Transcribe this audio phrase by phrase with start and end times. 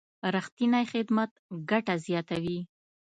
[0.35, 1.31] رښتینی خدمت
[1.69, 2.59] ګټه زیاتوي.